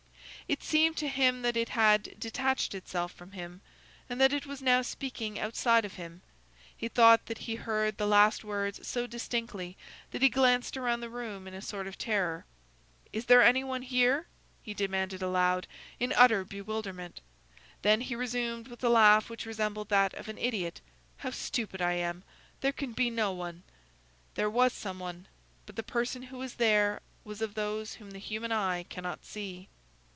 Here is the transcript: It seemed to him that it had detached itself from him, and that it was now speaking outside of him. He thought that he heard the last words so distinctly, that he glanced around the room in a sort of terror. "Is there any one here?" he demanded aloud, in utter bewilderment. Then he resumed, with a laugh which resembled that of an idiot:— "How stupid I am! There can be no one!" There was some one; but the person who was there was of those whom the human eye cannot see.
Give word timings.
It 0.49 0.61
seemed 0.63 0.97
to 0.97 1.07
him 1.07 1.43
that 1.43 1.55
it 1.55 1.69
had 1.69 2.19
detached 2.19 2.75
itself 2.75 3.13
from 3.13 3.31
him, 3.31 3.61
and 4.09 4.19
that 4.19 4.33
it 4.33 4.45
was 4.45 4.61
now 4.61 4.81
speaking 4.81 5.39
outside 5.39 5.85
of 5.85 5.93
him. 5.93 6.23
He 6.75 6.89
thought 6.89 7.27
that 7.27 7.37
he 7.37 7.55
heard 7.55 7.95
the 7.95 8.05
last 8.05 8.43
words 8.43 8.85
so 8.85 9.07
distinctly, 9.07 9.77
that 10.11 10.21
he 10.21 10.27
glanced 10.27 10.75
around 10.75 10.99
the 10.99 11.09
room 11.09 11.47
in 11.47 11.53
a 11.53 11.61
sort 11.61 11.87
of 11.87 11.97
terror. 11.97 12.43
"Is 13.13 13.27
there 13.27 13.41
any 13.41 13.63
one 13.63 13.81
here?" 13.81 14.27
he 14.61 14.73
demanded 14.73 15.21
aloud, 15.23 15.67
in 16.01 16.11
utter 16.17 16.43
bewilderment. 16.43 17.21
Then 17.81 18.01
he 18.01 18.13
resumed, 18.13 18.67
with 18.67 18.83
a 18.83 18.89
laugh 18.89 19.29
which 19.29 19.45
resembled 19.45 19.87
that 19.87 20.13
of 20.15 20.27
an 20.27 20.37
idiot:— 20.37 20.81
"How 21.19 21.29
stupid 21.31 21.81
I 21.81 21.93
am! 21.93 22.25
There 22.59 22.73
can 22.73 22.91
be 22.91 23.09
no 23.09 23.31
one!" 23.31 23.63
There 24.35 24.49
was 24.49 24.73
some 24.73 24.99
one; 24.99 25.27
but 25.65 25.77
the 25.77 25.81
person 25.81 26.23
who 26.23 26.39
was 26.39 26.55
there 26.55 26.99
was 27.23 27.41
of 27.41 27.53
those 27.53 27.93
whom 27.93 28.11
the 28.11 28.19
human 28.19 28.51
eye 28.51 28.83
cannot 28.89 29.23
see. 29.23 29.69